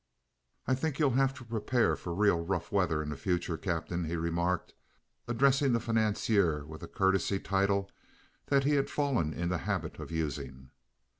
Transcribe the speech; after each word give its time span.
"I 0.65 0.73
think 0.73 0.97
you'll 0.97 1.11
have 1.11 1.31
to 1.35 1.45
prepare 1.45 1.95
for 1.95 2.11
real 2.15 2.41
rough 2.43 2.71
weather 2.71 3.03
in 3.03 3.09
the 3.11 3.15
future, 3.15 3.55
Captain," 3.55 4.05
he 4.05 4.15
remarked, 4.15 4.73
addressing 5.27 5.73
the 5.73 5.79
financier 5.79 6.65
with 6.65 6.81
a 6.81 6.87
courtesy 6.87 7.37
title 7.39 7.87
that 8.47 8.63
he 8.63 8.71
had 8.71 8.89
fallen 8.89 9.31
in 9.31 9.49
the 9.49 9.59
habit 9.59 9.99
of 9.99 10.09
using. 10.09 10.71